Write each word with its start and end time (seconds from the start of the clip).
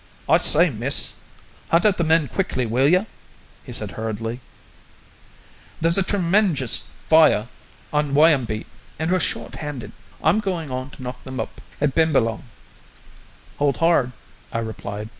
"I 0.27 0.39
say, 0.39 0.71
miss, 0.71 1.17
hunt 1.69 1.85
up 1.85 1.97
the 1.97 2.03
men 2.03 2.27
quickly, 2.27 2.65
will 2.65 2.87
you?" 2.87 3.05
he 3.63 3.71
said 3.71 3.91
hurriedly. 3.91 4.39
"There's 5.79 5.99
a 5.99 6.01
tremenjous 6.03 6.85
fire 7.07 7.49
on 7.93 8.15
Wyambeet, 8.15 8.65
and 8.97 9.11
we're 9.11 9.19
short 9.19 9.57
handed. 9.57 9.91
I'm 10.23 10.39
goin' 10.39 10.71
on 10.71 10.89
to 10.89 11.03
knock 11.03 11.23
them 11.23 11.39
up 11.39 11.61
at 11.79 11.93
Bimbalong." 11.93 12.45
"Hold 13.59 13.77
hard," 13.77 14.11
I 14.51 14.57
replied. 14.57 15.09